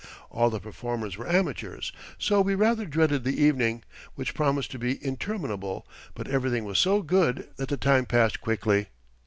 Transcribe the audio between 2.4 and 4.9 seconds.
we rather dreaded the evening, which promised to